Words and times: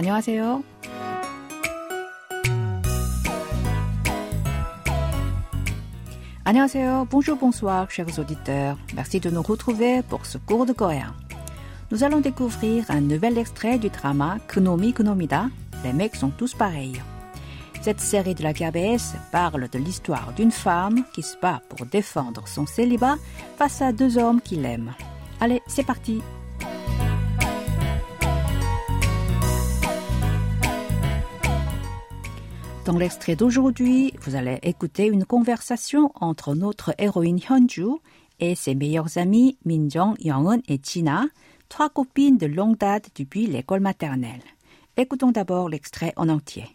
안녕하세요. 0.00 0.62
안녕하세요. 6.44 7.08
Bonjour, 7.10 7.36
bonsoir, 7.36 7.88
chers 7.90 8.18
auditeurs. 8.20 8.76
Merci 8.94 9.18
de 9.18 9.30
nous 9.30 9.42
retrouver 9.42 10.02
pour 10.02 10.26
ce 10.26 10.38
cours 10.38 10.64
de 10.64 10.72
coréen. 10.72 11.12
Nous 11.90 12.04
allons 12.04 12.20
découvrir 12.20 12.84
un 12.88 13.00
nouvel 13.00 13.36
extrait 13.36 13.78
du 13.78 13.88
drama 13.90 14.38
Kunomi 14.46 14.92
Kunomida. 14.92 15.48
Les 15.82 15.92
mecs 15.92 16.14
sont 16.14 16.30
tous 16.30 16.54
pareils. 16.54 17.02
Cette 17.82 18.00
série 18.00 18.34
de 18.34 18.42
la 18.42 18.52
KBS 18.52 19.16
parle 19.32 19.68
de 19.68 19.78
l'histoire 19.78 20.32
d'une 20.36 20.50
femme 20.50 21.04
qui 21.12 21.22
se 21.22 21.36
bat 21.36 21.60
pour 21.68 21.86
défendre 21.86 22.46
son 22.46 22.66
célibat 22.66 23.16
face 23.56 23.82
à 23.82 23.92
deux 23.92 24.18
hommes 24.18 24.40
qui 24.40 24.56
l'aiment. 24.56 24.94
Allez, 25.40 25.62
c'est 25.66 25.86
parti. 25.86 26.22
Dans 32.84 32.96
l'extrait 32.96 33.34
d'aujourd'hui, 33.34 34.14
vous 34.20 34.36
allez 34.36 34.60
écouter 34.62 35.06
une 35.06 35.24
conversation 35.24 36.12
entre 36.14 36.54
notre 36.54 36.94
héroïne 36.98 37.40
Hyunju 37.40 37.98
et 38.38 38.54
ses 38.54 38.74
meilleurs 38.74 39.18
amis 39.18 39.58
Minjong, 39.64 40.14
Youngun 40.20 40.60
et 40.68 40.80
China, 40.82 41.26
trois 41.68 41.88
copines 41.88 42.38
de 42.38 42.46
longue 42.46 42.78
date 42.78 43.10
depuis 43.16 43.46
l'école 43.46 43.80
maternelle. 43.80 44.42
Écoutons 44.96 45.32
d'abord 45.32 45.68
l'extrait 45.68 46.12
en 46.16 46.28
entier. 46.28 46.68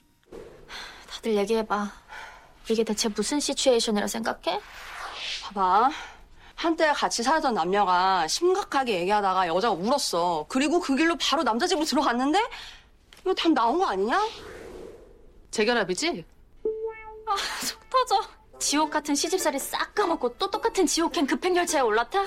다들 1.08 1.36
얘기해봐. 1.38 1.92
이게 2.70 2.84
대체 2.84 3.10
무슨 3.10 3.40
시츄에이션이라 3.40 4.08
생각해? 4.08 4.60
봐봐. 5.44 5.92
한때 6.56 6.92
같이 6.94 7.24
살던 7.24 7.54
남녀가 7.56 8.28
심각하게 8.28 9.00
얘기하다가 9.02 9.48
여자가 9.48 9.74
울었어. 9.74 10.46
그리고 10.48 10.80
그 10.80 10.96
길로 10.96 11.16
바로 11.20 11.44
남자 11.44 11.66
집으로 11.66 11.86
들어갔는데 11.86 12.40
이거 13.22 13.34
답 13.34 13.52
나온 13.52 13.80
거 13.80 13.88
아니냐? 13.88 14.20
재결합이지? 15.52 16.26
아, 17.28 17.36
속 17.66 17.80
터져. 17.90 18.22
지옥 18.60 18.92
같은 18.92 19.16
시집살이 19.16 19.58
싹 19.58 19.96
까먹고 19.96 20.38
또 20.38 20.50
똑같은 20.52 20.86
지옥행 20.86 21.26
급행열차에 21.26 21.82
올라타? 21.82 22.20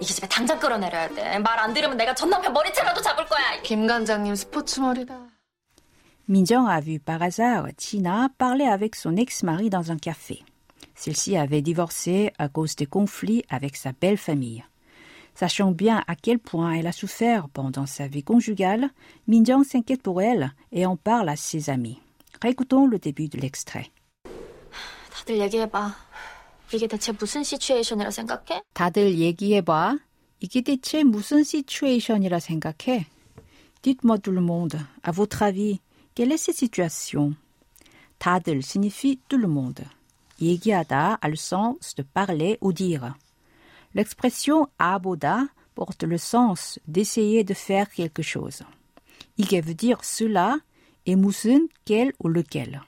이 0.00 0.04
집에 0.04 0.28
당장 0.28 0.58
끌어내려야 0.60 1.08
돼. 1.08 1.38
말 1.40 1.58
안 1.58 1.74
들으면 1.74 1.96
내가 1.96 2.14
전 2.14 2.30
남편 2.30 2.52
머리채라도 2.52 3.00
잡을 3.02 3.26
거야. 3.26 3.60
김 3.62 3.86
관장님 3.86 4.34
스포츠 4.36 4.80
머리다. 4.80 5.18
Minjong 6.28 6.70
a 6.70 6.80
vu 6.80 6.98
par 7.00 7.20
hasard 7.22 7.74
China 7.76 8.28
parler 8.38 8.66
avec 8.66 8.94
son 8.94 9.16
ex-mari 9.16 9.68
dans 9.68 9.90
un 9.90 9.98
café. 9.98 10.42
Celle-ci 10.94 11.36
avait 11.36 11.60
divorcé 11.60 12.32
à 12.38 12.48
cause 12.48 12.76
des 12.76 12.86
conflits 12.86 13.44
avec 13.50 13.76
sa 13.76 13.92
belle 13.92 14.16
famille. 14.16 14.64
Sachant 15.34 15.72
bien 15.72 16.02
à 16.06 16.14
quel 16.14 16.38
point 16.38 16.72
elle 16.74 16.86
a 16.86 16.92
souffert 16.92 17.48
pendant 17.48 17.84
sa 17.86 18.06
vie 18.06 18.22
conjugale, 18.22 18.90
Minjong 19.26 19.64
s'inquiète 19.64 20.02
pour 20.02 20.22
elle 20.22 20.52
et 20.70 20.86
en 20.86 20.96
parle 20.96 21.28
à 21.28 21.36
ses 21.36 21.68
amis. 21.68 22.00
Récoutons 22.40 22.86
le 22.86 22.98
début 22.98 23.28
de 23.28 23.38
l'extrait. 23.38 23.90
다들 25.10 25.38
얘기해봐. 25.40 25.94
이게 26.72 26.86
대체 26.86 27.12
무슨 27.12 27.42
시츄에이션이라 27.42 28.10
생각해? 28.10 28.62
다들 28.74 29.18
얘기해봐. 29.18 29.98
이게 30.40 30.60
대체 30.60 31.04
무슨 31.04 31.44
시츄에이션이라 31.44 32.40
생각해? 32.40 33.06
Dites-moi 33.82 34.18
tout 34.18 34.32
le 34.32 34.40
monde, 34.40 34.78
à 35.02 35.12
votre 35.12 35.42
avis, 35.42 35.78
quelle 36.14 36.32
est 36.32 36.38
cette 36.38 36.56
situation? 36.56 37.36
다들 38.18 38.62
signifie 38.62 39.18
tout 39.28 39.38
le 39.38 39.46
monde. 39.48 39.84
얘기하다 40.40 41.18
a 41.20 41.28
le 41.28 41.36
sens 41.36 41.94
de 41.94 42.02
parler 42.02 42.58
ou 42.60 42.72
dire. 42.72 43.14
L'expression 43.94 44.66
aboda 44.78 45.48
porte 45.74 46.04
le 46.04 46.18
sens 46.18 46.78
d'essayer 46.88 47.44
de 47.44 47.54
faire 47.54 47.88
quelque 47.90 48.22
chose. 48.22 48.64
이게 49.36 49.60
veut 49.60 49.74
dire 49.74 50.02
cela 50.02 50.60
et 51.08 51.16
무슨, 51.16 51.68
quel 51.84 52.12
ou 52.20 52.28
lequel. 52.28 52.82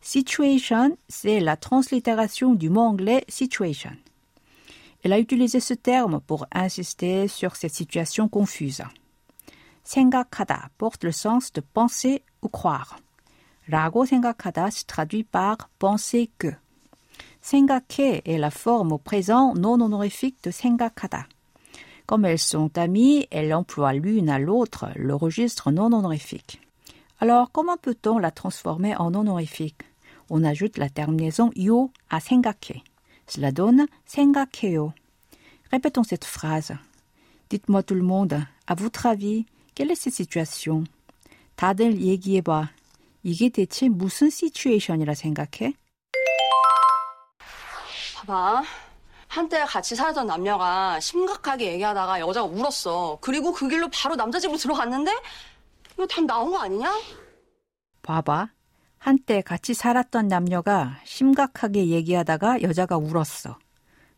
Situation, 0.00 0.96
c'est 1.08 1.40
la 1.40 1.56
translittération 1.56 2.54
du 2.54 2.70
mot 2.70 2.82
anglais 2.82 3.24
situation. 3.28 3.90
Elle 5.02 5.12
a 5.12 5.18
utilisé 5.18 5.60
ce 5.60 5.74
terme 5.74 6.20
pour 6.20 6.46
insister 6.52 7.28
sur 7.28 7.56
cette 7.56 7.74
situation 7.74 8.28
confuse. 8.28 8.82
생각하다 9.84 10.70
porte 10.78 11.04
le 11.04 11.12
sens 11.12 11.52
de 11.52 11.60
penser 11.60 12.22
ou 12.42 12.48
croire. 12.48 12.96
라고 13.68 14.04
생각하다 14.04 14.70
se 14.70 14.84
traduit 14.84 15.24
par 15.24 15.68
penser 15.78 16.30
que. 16.38 16.54
생각해 17.40 18.22
est 18.24 18.38
la 18.38 18.50
forme 18.50 18.92
au 18.92 18.98
présent 18.98 19.54
non 19.54 19.80
honorifique 19.80 20.42
de 20.42 20.50
생각하다. 20.50 21.28
Comme 22.06 22.24
elles 22.24 22.38
sont 22.38 22.76
amies, 22.78 23.26
elles 23.30 23.52
emploient 23.52 23.92
l'une 23.92 24.30
à 24.30 24.38
l'autre 24.38 24.86
le 24.96 25.14
registre 25.14 25.72
non 25.72 25.92
honorifique. 25.92 26.60
Alors, 27.23 27.51
comment 27.51 27.77
peut-on 27.77 28.17
la 28.17 28.31
transformer 28.31 28.95
en 28.95 29.13
honorifique 29.13 29.83
On 30.31 30.43
ajoute 30.43 30.79
la 30.79 30.89
terminaison 30.89 31.51
yo 31.55 31.91
à 32.09 32.19
생각해. 32.19 32.83
Cela 33.27 33.51
donne 33.51 33.85
생각해요. 34.07 34.91
Répétons 35.71 36.03
cette 36.03 36.25
phrase. 36.25 36.73
Dites-moi 37.51 37.83
tout 37.83 37.93
le 37.93 38.01
monde, 38.01 38.43
à 38.65 38.73
votre 38.73 39.05
avis, 39.05 39.45
quelle 39.75 39.91
est 39.91 40.01
cette 40.01 40.15
situation? 40.15 40.83
다들 41.57 42.01
얘기해봐. 42.01 42.69
이게 43.23 43.49
대체 43.49 43.87
무슨 43.87 44.31
시츄에이션이라 44.31 45.13
생각해? 45.13 45.75
봐봐. 48.15 48.63
한때 49.27 49.63
같이 49.65 49.95
살던 49.95 50.25
남녀가 50.25 50.99
심각하게 50.99 51.73
얘기하다가 51.73 52.19
여자가 52.19 52.47
울었어. 52.47 53.19
그리고 53.21 53.53
그 53.53 53.69
길로 53.69 53.87
바로 53.89 54.15
남자 54.15 54.39
집으로 54.39 54.57
들어갔는데 54.57 55.11
이거 56.01 56.07
답 56.07 56.25
나온 56.25 56.49
거 56.49 56.57
아니냐? 56.57 56.91
봐봐. 58.01 58.49
한때 58.97 59.41
같이 59.41 59.75
살았던 59.75 60.29
남녀가 60.29 60.97
심각하게 61.03 61.89
얘기하다가 61.89 62.63
여자가 62.63 62.97
울었어. 62.97 63.59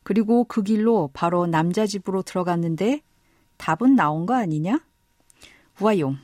그리고 0.04 0.46
그 0.46 0.64
길로 0.64 1.10
바로 1.12 1.46
남자 1.46 1.86
집으로 1.86 2.22
들어갔는데 2.22 3.02
답은 3.58 3.96
나온 3.96 4.26
거 4.26 4.34
아니냐? 4.34 4.80
Voyons. 5.78 6.20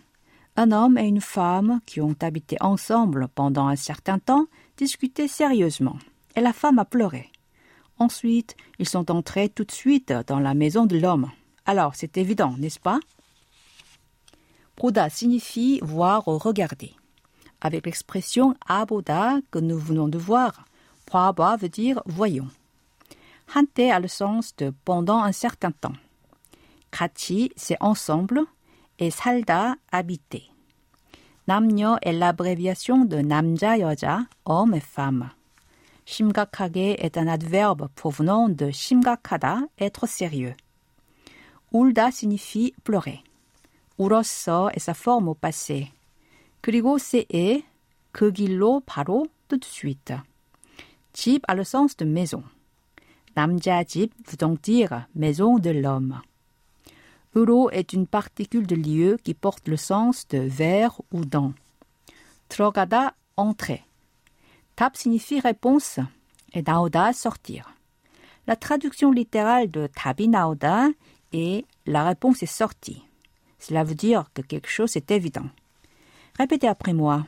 Un 0.56 0.72
homme 0.72 0.98
et 0.98 1.10
une 1.10 1.20
femme 1.20 1.82
qui 1.86 2.00
ont 2.00 2.16
habité 2.22 2.56
ensemble 2.62 3.28
pendant 3.36 3.68
un 3.68 3.76
certain 3.76 4.20
temps 4.20 4.48
discutaient 4.78 5.28
sérieusement, 5.28 6.00
et 6.38 6.42
la 6.42 6.54
femme 6.54 6.80
a 6.80 6.86
pleuré. 6.86 7.34
Ensuite, 7.98 8.56
ils 8.78 8.88
sont 8.88 9.12
entrés 9.12 9.50
tout 9.50 9.66
de 9.66 9.74
suite 9.74 10.14
dans 10.26 10.40
la 10.40 10.54
maison 10.54 10.86
de 10.86 10.98
l'homme. 10.98 11.30
Alors, 11.66 11.96
c'est 11.96 12.18
évident, 12.18 12.56
n'est-ce 12.58 12.80
pas? 12.80 13.00
보다 14.79 15.09
signifie 15.09 15.81
voir 15.83 16.27
ou 16.29 16.39
regarder. 16.39 16.97
Avec 17.61 17.87
l'expression 17.87 18.55
aboda 18.67 19.41
que 19.51 19.59
nous 19.59 19.79
venons 19.79 20.09
de 20.09 20.19
voir, 20.19 20.65
봐봐 21.07 21.57
veut 21.57 21.69
dire 21.69 22.03
voyons. 22.07 22.51
한때 23.47 23.91
a 23.91 24.01
le 24.01 24.09
sens 24.09 24.55
de 24.57 24.73
pendant 24.85 25.23
un 25.23 25.33
certain 25.33 25.73
temps. 25.73 25.97
같이, 26.91 27.51
c'est 27.57 27.77
ensemble, 27.81 28.45
et 28.99 29.11
살다, 29.11 29.77
habiter. 29.93 30.51
남녀 31.47 31.99
est 32.03 32.13
l'abréviation 32.13 33.05
de 33.05 33.21
남자, 33.21 33.79
여자, 33.79 34.27
homme 34.45 34.75
et 34.75 34.81
femme. 34.81 35.31
심각하게 36.07 36.97
est 36.99 37.17
un 37.17 37.27
adverbe 37.27 37.89
provenant 37.97 38.49
de 38.49 38.71
심각하다, 38.71 39.69
être 39.81 40.07
sérieux. 40.07 40.55
울다 41.73 42.11
signifie 42.11 42.73
pleurer. 42.85 43.23
울었어 43.99 44.71
est 44.75 44.81
sa 44.81 44.95
forme 44.95 45.29
au 45.29 45.35
passé. 45.35 45.93
그리고 46.61 46.99
c'est 46.99 47.27
그 48.13 48.33
길로 48.33 48.81
바로 48.87 49.27
tout 49.49 49.59
de 49.59 49.67
suite. 49.67 50.15
집 51.13 51.43
a 51.49 51.55
le 51.55 51.65
sens 51.65 51.97
de 51.97 52.05
maison. 52.05 52.43
남자 53.35 53.85
집 53.85 54.13
veut 54.27 54.37
donc 54.37 54.61
dire 54.63 55.07
maison 55.15 55.59
de 55.59 55.71
l'homme. 55.71 56.21
Euro 57.37 57.69
est 57.71 57.93
une 57.93 58.07
particule 58.07 58.67
de 58.67 58.77
lieu 58.77 59.19
qui 59.23 59.35
porte 59.35 59.67
le 59.67 59.77
sens 59.77 60.27
de 60.29 60.39
vers 60.39 61.01
ou 61.13 61.25
dans. 61.25 61.53
들어가다, 62.49 63.15
entrer. 63.37 63.83
답 64.77 64.97
signifie 64.97 65.41
réponse 65.41 65.99
et 66.53 66.63
나오다, 66.63 67.13
sortir. 67.13 67.75
La 68.47 68.57
traduction 68.57 69.11
littérale 69.11 69.71
de 69.71 69.89
답이 69.89 70.29
나오다 70.29 70.91
est 71.33 71.65
la 71.87 72.05
réponse 72.05 72.43
est 72.43 72.47
sortie. 72.47 73.03
Cela 73.59 73.85
veut 73.85 73.95
dire 73.95 74.31
que 74.35 74.43
quelque 74.43 74.69
chose 74.69 74.97
est 74.97 75.11
évident. 75.11 75.49
Répétez 76.39 76.69
après 76.69 76.93
moi. 76.93 77.27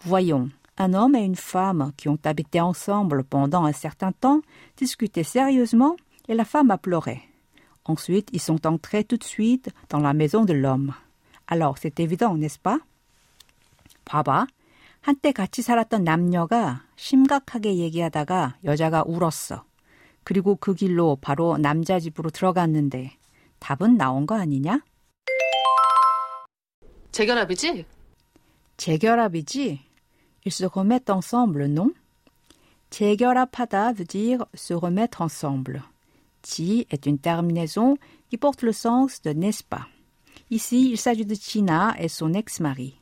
Voyons, 0.00 0.50
un 0.76 0.92
homme 0.92 1.14
et 1.14 1.24
une 1.24 1.36
femme 1.36 1.92
qui 1.96 2.08
ont 2.08 2.18
habité 2.24 2.60
ensemble 2.60 3.24
pendant 3.24 3.64
un 3.64 3.72
certain 3.72 4.12
temps 4.12 4.42
discutaient 4.76 5.22
sérieusement 5.22 5.96
et 6.28 6.34
la 6.34 6.44
femme 6.44 6.70
a 6.70 6.78
pleuré. 6.78 7.22
Ensuite, 7.84 8.28
ils 8.32 8.40
sont 8.40 8.66
entrés 8.66 9.04
tout 9.04 9.16
de 9.16 9.24
suite 9.24 9.70
dans 9.88 10.00
la 10.00 10.14
maison 10.14 10.44
de 10.44 10.52
l'homme. 10.52 10.94
Alors, 11.46 11.78
c'est 11.78 12.00
évident, 12.00 12.36
n'est-ce 12.36 12.58
pas? 12.58 12.80
봐봐. 14.04 14.46
한때 15.02 15.32
같이 15.32 15.60
살았던 15.60 16.02
남녀가 16.02 16.82
심각하게 16.96 17.76
얘기하다가 17.76 18.56
여자가 18.64 19.04
울었어. 19.06 19.64
그리고 20.24 20.56
그 20.56 20.74
길로 20.74 21.16
바로 21.20 21.58
남자 21.58 22.00
집으로 22.00 22.30
들어갔는데 22.30 23.12
답은 23.58 23.98
나온 23.98 24.26
거 24.26 24.34
아니냐? 24.34 24.80
재결합이지? 27.12 27.84
재결합이지? 28.76 29.80
Ils 30.46 30.52
se 30.52 30.66
remettent 30.66 31.10
ensemble, 31.10 31.66
non? 31.66 31.94
재결합하다 32.90 33.92
veut 33.92 34.04
dire 34.04 34.46
se 34.54 34.74
remettre 34.74 35.22
ensemble. 35.22 35.82
지 36.42 36.86
est 36.90 37.06
une 37.06 37.18
terminaison 37.18 37.96
qui 38.28 38.36
porte 38.36 38.62
le 38.62 38.72
sens 38.72 39.22
de 39.22 39.32
n'est-ce 39.32 39.64
pas. 39.64 39.88
Ici, 40.50 40.90
il 40.90 40.98
s'agit 40.98 41.24
de 41.24 41.34
China 41.34 41.94
et 41.98 42.08
son 42.08 42.34
ex-mari. 42.34 43.00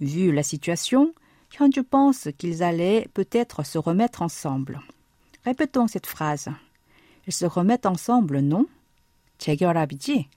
Vu 0.00 0.32
la 0.32 0.42
situation, 0.42 1.14
Hyunju 1.54 1.84
pense 1.84 2.28
qu'ils 2.36 2.62
allaient 2.62 3.08
peut-être 3.14 3.64
se 3.64 3.78
remettre 3.78 4.22
ensemble. 4.22 4.80
Répétons 5.44 5.86
cette 5.86 6.06
phrase. 6.06 6.48
Ils 7.26 7.32
se 7.32 7.46
remettent 7.46 7.86
ensemble, 7.86 8.40
non? 8.40 8.66
재결합이지? 9.38 10.28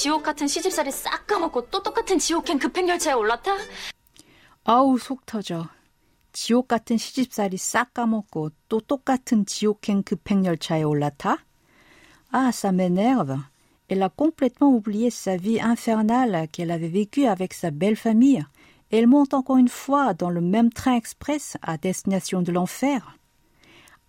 지옥 0.00 0.22
같은 0.22 0.46
시집살이 0.46 0.90
싹 0.90 1.26
까먹고 1.26 1.70
또 1.70 1.82
똑같은 1.82 2.18
지옥행 2.18 2.58
급행열차에 2.58 3.14
올라타? 3.14 3.56
아우 4.64 4.98
속 4.98 5.24
터져. 5.26 5.68
지옥 6.32 6.68
같은 6.68 6.98
시집살이 6.98 7.56
싹 7.56 7.94
까먹고 7.94 8.50
또 8.68 8.80
똑같은 8.80 9.46
지옥행 9.46 10.02
급행열차에 10.02 10.82
올라타? 10.82 11.38
Ah, 12.32 12.50
ça 12.50 12.72
m'énerve. 12.72 13.38
Elle 13.88 14.02
a 14.02 14.10
complètement 14.10 14.74
oublié 14.74 15.10
sa 15.10 15.36
vie 15.36 15.60
infernale 15.60 16.48
qu'elle 16.52 16.70
avait 16.70 16.88
vécue 16.88 17.26
avec 17.26 17.54
sa 17.54 17.70
belle 17.70 17.96
famille. 17.96 18.44
Elle 18.90 19.06
monte 19.06 19.32
encore 19.32 19.58
une 19.58 19.68
fois 19.68 20.12
dans 20.12 20.30
le 20.30 20.40
même 20.40 20.72
train 20.72 20.96
express 20.96 21.56
à 21.62 21.78
destination 21.78 22.42
de 22.42 22.52
l'enfer. 22.52 23.16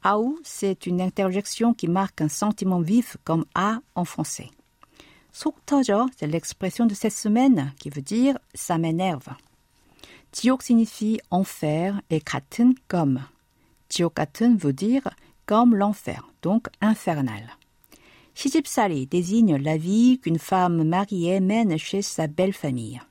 Aou, 0.04 0.40
c'est 0.44 0.86
une 0.86 1.02
interjection 1.02 1.74
qui 1.74 1.88
marque 1.88 2.22
un 2.22 2.30
sentiment 2.30 2.80
vif 2.80 3.18
comme 3.24 3.46
A 3.56 3.80
en 3.96 4.06
français. 4.06 4.50
속 5.32 5.56
터져, 5.66 6.08
c'est 6.18 6.28
l'expression 6.28 6.86
de 6.86 6.94
cette 6.94 7.14
semaine 7.14 7.74
qui 7.80 7.90
veut 7.90 8.02
dire 8.02 8.38
ça 8.54 8.78
m'énerve. 8.78 9.30
지옥 10.32 10.62
signifie 10.62 11.20
enfer 11.32 12.02
et 12.10 12.20
같은 12.20 12.74
comme. 12.88 13.22
지옥 13.90 14.14
같은 14.14 14.58
veut 14.58 14.74
dire 14.74 15.10
comme 15.46 15.76
l'enfer, 15.76 16.28
donc 16.42 16.68
infernal. 16.82 17.58
시집살이 18.36 19.08
désigne 19.08 19.56
la 19.56 19.78
vie 19.78 20.20
qu'une 20.20 20.38
femme 20.38 20.84
mariée 20.84 21.40
mène 21.40 21.78
chez 21.78 22.02
sa 22.02 22.28
belle 22.28 22.54
famille. 22.54 23.02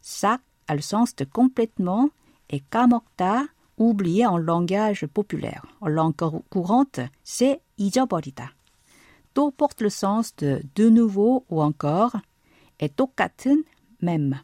싹 0.00 0.40
a 0.68 0.74
le 0.74 0.82
sens 0.82 1.16
de 1.16 1.24
complètement 1.24 2.10
et 2.50 2.60
까먹다 2.60 3.46
oublié 3.78 4.26
en 4.26 4.36
langage 4.36 5.06
populaire. 5.06 5.64
En 5.80 5.88
langue 5.88 6.14
courante, 6.50 7.00
c'est 7.22 7.60
잊어버리다. 7.78 8.52
또 9.34 9.50
porte 9.50 9.82
le 9.82 9.90
sens 9.90 10.34
de 10.36 10.62
de 10.74 10.88
nouveau 10.88 11.44
ou 11.48 11.62
encore 11.62 12.16
et 12.80 12.88
똑같은 12.88 13.64
même. 14.00 14.40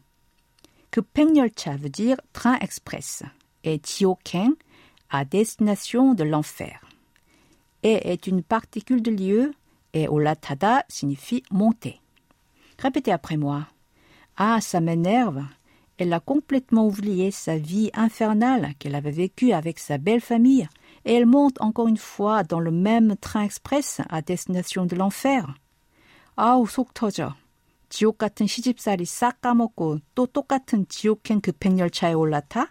급행열차 0.91 1.75
veut 1.75 1.89
dire 1.89 2.17
train 2.33 2.57
express 2.59 3.23
et 3.63 3.79
지옥행 3.79 4.55
à 5.09 5.25
destination 5.25 6.13
de 6.13 6.23
l'enfer. 6.23 6.79
Et 7.83 8.11
est 8.11 8.27
une 8.27 8.43
particule 8.43 9.01
de 9.01 9.11
lieu 9.11 9.53
et 9.93 10.07
olatada 10.07 10.85
signifie 10.87 11.43
monter. 11.51 11.99
Répétez 12.79 13.11
après 13.11 13.37
moi. 13.37 13.67
Ah, 14.37 14.59
ça 14.61 14.81
m'énerve. 14.81 15.43
Elle 15.97 16.11
a 16.11 16.19
complètement 16.19 16.87
oublié 16.87 17.31
sa 17.31 17.57
vie 17.57 17.89
infernale 17.93 18.73
qu'elle 18.79 18.95
avait 18.95 19.11
vécue 19.11 19.53
avec 19.53 19.79
sa 19.79 19.97
belle 19.97 20.21
famille 20.21 20.67
et 21.04 21.14
elle 21.14 21.26
monte 21.26 21.56
encore 21.60 21.88
une 21.88 21.96
fois 21.96 22.42
dans 22.42 22.60
le 22.60 22.70
même 22.70 23.16
train 23.16 23.42
express 23.42 24.00
à 24.08 24.22
destination 24.22 24.86
de 24.86 24.96
l'enfer. 24.96 25.44
아우 26.36 26.66
속 26.66 26.94
터져. 26.94 27.34
지옥 27.88 28.18
같은 28.18 28.46
시집살이 28.46 29.04
싹 29.04 29.40
까먹고 29.40 29.98
또 30.14 30.26
똑같은 30.26 30.86
지옥행 30.88 31.40
급행열차에 31.40 32.12
올라타? 32.12 32.68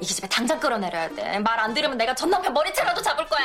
이 0.00 0.06
기집애 0.06 0.28
당장 0.28 0.60
끌어내려야 0.60 1.08
돼. 1.10 1.38
말 1.40 1.58
안 1.58 1.74
들으면 1.74 1.98
내가 1.98 2.14
전 2.14 2.30
남편 2.30 2.54
머리채라도 2.54 3.02
잡을 3.02 3.26
거야. 3.26 3.40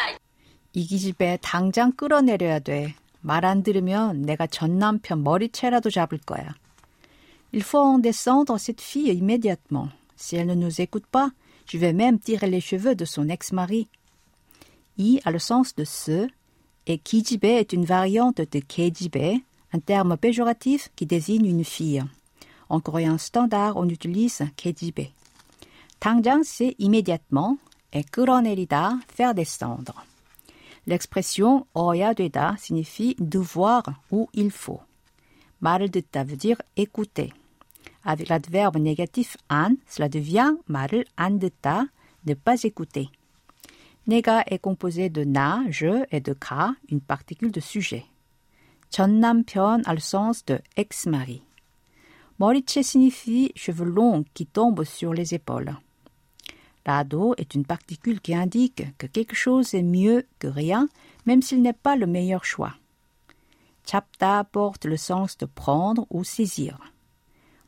이 0.74 0.86
기집애 0.86 1.40
당장 1.42 1.92
끌어내려야 1.94 2.60
돼. 2.60 2.94
말 3.22 3.44
안 3.46 3.64
들으면 3.64 4.22
내가 4.22 4.46
전 4.48 4.78
남편 4.78 5.24
머리채라도 5.24 5.90
잡을 5.90 6.20
거야. 6.20 6.54
Il 7.52 7.62
faut 7.64 7.84
en 7.84 8.00
descendre 8.02 8.58
cette 8.60 8.82
fille 8.82 9.12
immédiatement. 9.14 9.90
Si 10.16 10.36
elle 10.38 10.48
ne 10.48 10.56
nous 10.56 10.80
écoute 10.82 11.06
pas, 11.12 11.32
Je 11.68 11.78
vais 11.78 11.94
même 11.94 12.20
tirer 12.20 12.48
les 12.48 12.62
cheveux 12.62 12.96
de 12.96 13.06
son 13.06 13.30
ex-mari. 13.30 13.88
I 14.98 15.20
a 15.26 15.32
le 15.32 15.40
sens 15.40 15.76
de 15.76 15.86
ce, 15.86 16.28
et 16.86 16.98
kijibe 16.98 17.46
est 17.46 17.74
une 17.74 17.86
variante 17.86 18.42
de 18.42 18.60
kejibe, 18.60 19.42
un 19.72 19.80
terme 19.80 20.18
péjoratif 20.18 20.90
qui 20.96 21.06
désigne 21.06 21.46
une 21.46 21.64
fille. 21.64 22.04
En 22.70 22.80
coréen 22.80 23.18
standard, 23.18 23.78
on 23.78 23.90
utilise 23.90 24.44
kejibe. 24.56 25.08
Tangjang, 26.00 26.44
c'est 26.44 26.76
immédiatement, 26.80 27.58
et 27.94 28.04
kuronerida, 28.04 28.94
faire 29.08 29.34
descendre. 29.34 30.04
L'expression 30.86 31.66
oya 31.76 32.14
signifie 32.58 33.16
devoir 33.20 33.84
ou 34.12 34.30
il 34.34 34.52
faut. 34.52 34.82
Mal 35.62 35.90
de 35.90 36.04
veut 36.26 36.36
dire 36.36 36.62
écouter. 36.76 37.34
Avec 38.05 38.29
l'adverbe 38.29 38.77
négatif 38.79 39.37
an, 39.51 39.77
cela 39.87 40.09
devient 40.09 40.57
말을 40.67 41.05
안 41.17 41.39
듣다, 41.39 41.89
ne 42.27 42.35
pas 42.35 42.65
écouter. 42.65 43.09
내가 44.07 44.43
est 44.47 44.59
composé 44.59 45.11
de 45.11 45.25
na, 45.25 45.63
je 45.69 46.07
et 46.11 46.21
de 46.21 46.33
ka, 46.33 46.75
une 46.91 47.01
particule 47.01 47.53
de 47.53 47.61
sujet. 47.61 48.07
전 48.91 49.21
남편 49.21 49.83
a 49.85 49.93
le 49.93 50.01
sens 50.01 50.45
de 50.47 50.61
ex-mari. 50.77 51.43
머리채 52.39 52.83
signifie 52.83 53.53
cheveux 53.55 53.85
longs 53.85 54.25
qui 54.33 54.47
tombent 54.47 54.85
sur 54.85 55.13
les 55.13 55.35
épaules. 55.35 55.77
L'ado 56.87 57.35
est 57.37 57.55
une 57.55 57.67
particule 57.67 58.21
qui 58.21 58.35
indique 58.35 58.97
que 58.97 59.07
quelque 59.07 59.35
chose 59.35 59.75
est 59.75 59.83
mieux 59.83 60.27
que 60.39 60.47
rien, 60.47 60.89
même 61.27 61.43
s'il 61.43 61.61
n'est 61.61 61.75
pas 61.75 61.97
le 61.97 62.07
meilleur 62.07 62.45
choix. 62.45 62.75
잡다 63.85 64.45
porte 64.45 64.85
le 64.87 64.97
sens 64.97 65.37
de 65.37 65.47
prendre 65.47 66.07
ou 66.11 66.25
saisir. 66.25 66.79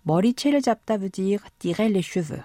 머리채를 0.04 0.62
잡다 0.62 0.96
veut 0.96 1.10
dire 1.10 1.40
tirer 1.58 1.88
les 1.88 2.02
cheveux. 2.02 2.42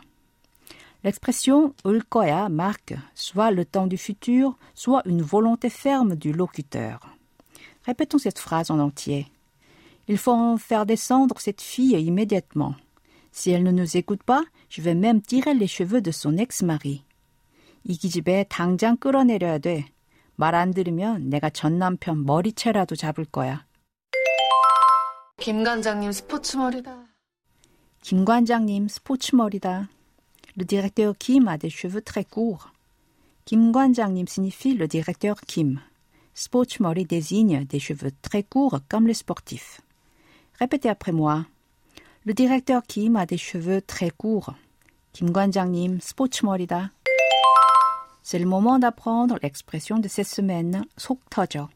L'expression 1.04 1.74
올 1.84 2.02
거야 2.02 2.50
marque 2.50 2.96
soit 3.14 3.52
le 3.52 3.64
temps 3.64 3.88
du 3.88 3.98
futur, 3.98 4.58
soit 4.74 5.04
une 5.06 5.22
volonté 5.22 5.70
ferme 5.70 6.16
du 6.16 6.34
locuteur. 6.34 7.00
Répétons 7.86 8.18
cette 8.18 8.40
phrase 8.40 8.72
en 8.72 8.80
entier. 8.80 9.28
Il 10.08 10.18
faut 10.18 10.34
en 10.34 10.58
faire 10.58 10.86
descendre 10.86 11.40
cette 11.40 11.62
fille 11.62 11.96
immédiatement. 11.96 12.76
Si 13.32 13.52
elle 13.52 13.64
ne 13.64 13.72
nous 13.72 13.98
écoute 13.98 14.24
pas, 14.24 14.44
je 14.70 14.82
vais 14.82 14.96
même 14.96 15.22
tirer 15.22 15.54
les 15.54 15.68
cheveux 15.68 16.02
de 16.02 16.12
son 16.12 16.38
ex-mari. 16.38 17.04
이 17.88 17.96
기집애 17.98 18.46
당장 18.50 18.98
끌어내려야 18.98 19.60
돼. 19.60 19.86
말 20.38 20.56
안 20.56 20.72
들으면 20.72 21.30
내가 21.30 21.50
전 21.50 21.78
남편 21.78 22.26
머리채라도 22.26 22.96
잡을 22.96 23.26
거야. 23.26 23.66
김 25.38 25.64
관장님 25.64 26.12
스포츠 26.12 26.58
머리다. 26.58 27.09
김 28.02 28.24
관장님 28.24 28.88
스포츠 28.88 29.36
머리다. 29.36 29.90
Le 30.56 30.66
directeur 30.66 31.18
Kim 31.18 31.48
a 31.48 31.58
des 31.58 31.70
cheveux 31.70 32.02
très 32.02 32.24
courts. 32.24 32.72
김 33.46 33.72
관장님 33.72 34.28
signifie 34.28 34.76
le 34.76 34.88
directeur 34.88 35.42
Kim. 35.42 35.80
스포츠 36.34 36.82
머리 36.82 37.06
désigne 37.06 37.66
des 37.66 37.80
cheveux 37.80 38.12
très 38.22 38.44
courts 38.44 38.80
comme 38.88 39.08
les 39.08 39.14
sportifs. 39.14 39.82
Répétez 40.60 40.90
après 40.90 41.12
moi. 41.12 41.46
Le 42.26 42.34
directeur 42.34 42.84
Kim 42.84 43.16
a 43.16 43.26
des 43.26 43.38
cheveux 43.38 43.82
très 43.82 44.12
courts. 44.12 44.54
김 45.14 45.32
관장님 45.32 46.00
스포츠 46.00 46.46
머리다. 46.46 46.92
C'est 48.22 48.40
le 48.40 48.46
moment 48.46 48.80
d'apprendre 48.80 49.38
l'expression 49.44 50.00
de 50.00 50.08
cette 50.08 50.28
semaine, 50.28 50.86
속 50.98 51.20
터져. 51.30 51.70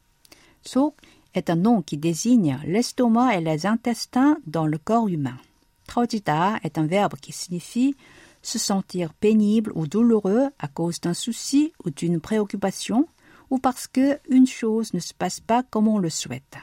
속 0.63 0.95
est 1.35 1.49
un 1.49 1.55
nom 1.55 1.81
qui 1.81 1.97
désigne 1.97 2.59
l'estomac 2.65 3.35
et 3.35 3.41
les 3.41 3.65
intestins 3.65 4.38
dans 4.47 4.65
le 4.65 4.77
corps 4.77 5.07
humain. 5.07 5.38
Traudida 5.86 6.58
est 6.62 6.78
un 6.78 6.86
verbe 6.86 7.14
qui 7.20 7.32
signifie 7.32 7.96
se 8.42 8.58
sentir 8.58 9.14
pénible 9.14 9.72
ou 9.74 9.86
douloureux 9.86 10.50
à 10.58 10.68
cause 10.68 11.00
d'un 11.00 11.14
souci 11.14 11.72
ou 11.84 11.90
d'une 11.90 12.20
préoccupation 12.20 13.08
ou 13.50 13.58
parce 13.58 13.86
que 13.86 14.18
une 14.28 14.46
chose 14.46 14.94
ne 14.94 15.00
se 15.00 15.14
passe 15.14 15.40
pas 15.40 15.62
comme 15.62 15.88
on 15.88 15.98
le 15.98 16.10
souhaite. 16.10 16.56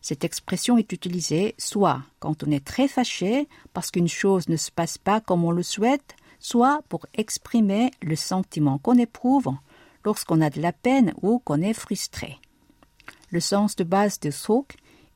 Cette 0.00 0.24
expression 0.24 0.78
est 0.78 0.92
utilisée 0.92 1.54
soit 1.58 2.02
quand 2.20 2.42
on 2.42 2.50
est 2.50 2.64
très 2.64 2.88
fâché 2.88 3.48
parce 3.72 3.90
qu'une 3.90 4.08
chose 4.08 4.48
ne 4.48 4.56
se 4.56 4.70
passe 4.70 4.98
pas 4.98 5.20
comme 5.20 5.44
on 5.44 5.50
le 5.50 5.62
souhaite, 5.62 6.16
soit 6.38 6.82
pour 6.88 7.06
exprimer 7.14 7.90
le 8.02 8.16
sentiment 8.16 8.78
qu'on 8.78 8.96
éprouve 8.96 9.54
lorsqu'on 10.04 10.40
a 10.40 10.48
de 10.48 10.60
la 10.60 10.72
peine 10.72 11.12
ou 11.20 11.38
qu'on 11.38 11.60
est 11.60 11.74
frustré. 11.74 12.38
Le 13.30 13.40
sens 13.40 13.76
de 13.76 13.84
base 13.84 14.18
de 14.20 14.30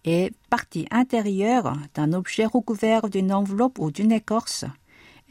est 0.04 0.34
partie 0.50 0.88
intérieure 0.92 1.74
d'un 1.94 2.14
objet 2.14 2.46
recouvert 2.46 3.10
d'une 3.10 3.34
enveloppe 3.34 3.80
ou 3.80 3.92
d'une 3.92 4.12
écorce, 4.12 4.66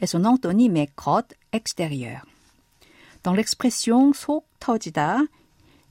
et 0.01 0.07
son 0.07 0.25
antonyme 0.25 0.77
est 0.77 0.93
crotte 0.95 1.33
extérieure. 1.51 2.25
Dans 3.23 3.33
l'expression 3.33 4.13
속 4.13 4.45
터지다, 4.59 5.19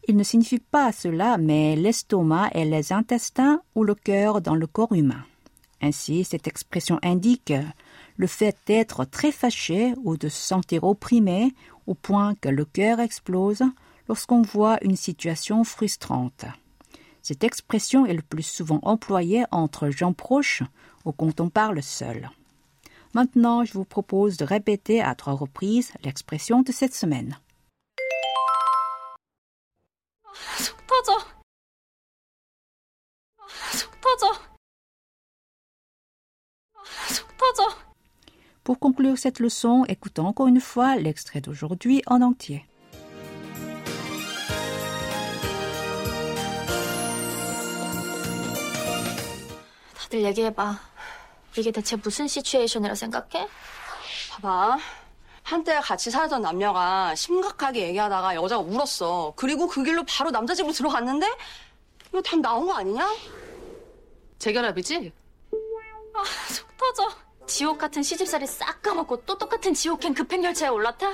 Il 0.08 0.16
ne 0.16 0.22
signifie 0.22 0.58
pas 0.58 0.90
cela, 0.90 1.36
mais 1.36 1.76
l'estomac 1.76 2.48
et 2.54 2.64
les 2.64 2.94
intestins 2.94 3.60
ou 3.74 3.84
le 3.84 3.94
cœur 3.94 4.40
dans 4.40 4.54
le 4.54 4.66
corps 4.66 4.94
humain. 4.94 5.22
Ainsi, 5.82 6.24
cette 6.24 6.46
expression 6.48 6.98
indique 7.02 7.52
le 8.16 8.26
fait 8.26 8.56
d'être 8.66 9.04
très 9.04 9.32
fâché 9.32 9.92
ou 10.02 10.16
de 10.16 10.30
se 10.30 10.40
sentir 10.40 10.84
opprimé 10.84 11.52
au 11.86 11.94
point 11.94 12.34
que 12.36 12.48
le 12.48 12.64
cœur 12.64 13.00
explose 13.00 13.62
lorsqu'on 14.08 14.40
voit 14.40 14.82
une 14.82 14.96
situation 14.96 15.62
frustrante. 15.62 16.46
Cette 17.23 17.45
expression 17.45 18.05
est 18.05 18.13
le 18.13 18.21
plus 18.21 18.43
souvent 18.43 18.81
employée 18.83 19.45
entre 19.51 19.89
gens 19.89 20.11
proches 20.11 20.61
ou 21.05 21.13
quand 21.13 21.39
on 21.39 21.47
parle 21.47 21.81
seul. 21.81 22.29
Maintenant, 23.13 23.63
je 23.63 23.71
vous 23.73 23.85
propose 23.85 24.35
de 24.35 24.43
répéter 24.43 25.01
à 25.01 25.15
trois 25.15 25.33
reprises 25.33 25.93
l'expression 26.03 26.63
de 26.63 26.73
cette 26.73 26.93
semaine. 26.93 27.37
Pour 38.65 38.79
conclure 38.79 39.17
cette 39.17 39.39
leçon, 39.39 39.85
écoutons 39.87 40.25
encore 40.25 40.47
une 40.47 40.59
fois 40.59 40.97
l'extrait 40.97 41.39
d'aujourd'hui 41.39 42.01
en 42.05 42.21
entier. 42.21 42.65
다들 50.13 50.23
얘기해봐. 50.25 50.79
이게 51.57 51.71
대체 51.71 51.95
무슨 51.95 52.27
시츄에이션이라 52.27 52.93
생각해? 52.93 53.47
봐봐. 54.31 54.77
한때 55.41 55.79
같이 55.79 56.11
살던 56.11 56.41
남녀가 56.43 57.13
심각하게 57.15 57.87
얘기하다가 57.87 58.35
여자가 58.35 58.61
울었어. 58.61 59.33
그리고 59.35 59.67
그 59.67 59.83
길로 59.83 60.03
바로 60.07 60.29
남자 60.29 60.53
집으로 60.53 60.71
들어갔는데 60.71 61.27
이거 62.09 62.21
답 62.21 62.39
나온 62.39 62.67
거 62.67 62.73
아니냐? 62.75 63.09
재결합이지? 64.37 65.11
아, 66.13 66.23
속 66.53 66.77
터져. 66.77 67.09
지옥 67.47 67.77
같은 67.77 68.01
시집살이 68.03 68.45
싹 68.47 68.81
까먹고 68.83 69.25
또 69.25 69.37
똑같은 69.37 69.73
지옥행 69.73 70.13
급행열차에 70.13 70.69
올라타? 70.69 71.11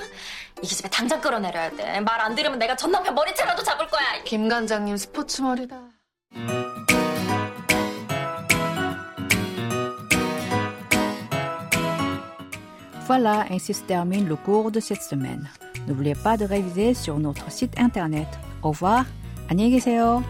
이 0.62 0.66
집에 0.66 0.88
당장 0.90 1.20
끌어내려야 1.20 1.70
돼. 1.70 2.00
말 2.00 2.20
안 2.20 2.34
들으면 2.34 2.58
내가 2.58 2.76
전 2.76 2.92
남편 2.92 3.14
머리채라도 3.14 3.62
잡을 3.62 3.88
거야. 3.88 4.22
김 4.24 4.48
관장님 4.48 4.96
스포츠 4.96 5.40
머리다. 5.42 5.80
Voilà, 13.09 13.45
ainsi 13.51 13.73
se 13.73 13.83
termine 13.83 14.27
le 14.27 14.35
cours 14.35 14.71
de 14.71 14.79
cette 14.79 15.03
semaine. 15.03 15.47
N'oubliez 15.87 16.15
pas 16.15 16.37
de 16.37 16.45
réviser 16.45 16.93
sur 16.93 17.19
notre 17.19 17.51
site 17.51 17.79
internet. 17.79 18.27
Au 18.63 18.69
revoir, 18.69 19.05
안녕히 19.49 19.71
계세요. 19.71 20.23